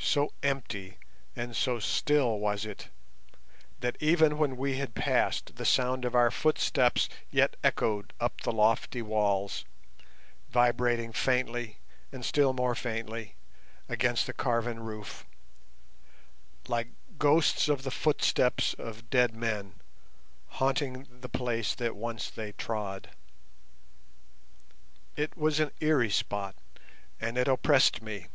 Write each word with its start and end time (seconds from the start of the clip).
So 0.00 0.32
empty 0.42 0.96
and 1.36 1.54
so 1.54 1.78
still 1.78 2.38
was 2.38 2.64
it, 2.64 2.88
that 3.80 3.98
even 4.00 4.38
when 4.38 4.56
we 4.56 4.78
had 4.78 4.94
passed 4.94 5.56
the 5.56 5.66
sound 5.66 6.06
of 6.06 6.14
our 6.14 6.30
footsteps 6.30 7.06
yet 7.30 7.54
echoed 7.62 8.14
up 8.18 8.40
the 8.40 8.50
lofty 8.52 9.02
walls, 9.02 9.66
vibrating 10.48 11.12
faintly 11.12 11.76
and 12.10 12.24
still 12.24 12.54
more 12.54 12.74
faintly 12.74 13.34
against 13.90 14.26
the 14.26 14.32
carven 14.32 14.80
roof, 14.80 15.26
like 16.66 16.88
ghosts 17.18 17.68
of 17.68 17.82
the 17.82 17.90
footsteps 17.90 18.72
of 18.72 19.10
dead 19.10 19.34
men 19.34 19.74
haunting 20.46 21.06
the 21.20 21.28
place 21.28 21.74
that 21.74 21.94
once 21.94 22.30
they 22.30 22.52
trod. 22.52 23.10
It 25.14 25.36
was 25.36 25.60
an 25.60 25.72
eerie 25.78 26.08
spot, 26.08 26.56
and 27.20 27.36
it 27.36 27.48
oppressed 27.48 28.00
me. 28.00 28.28